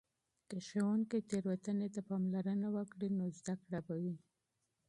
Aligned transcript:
که 0.49 0.57
ښوونکې 0.67 1.19
تیروتنې 1.29 1.87
ته 1.95 1.99
پاملرنه 2.09 2.67
وکړي، 2.75 3.09
نو 3.17 3.25
زده 3.37 3.55
کړه 3.63 3.79
به 3.87 3.95
وي. 4.03 4.15